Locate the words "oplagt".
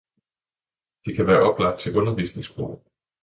1.51-1.79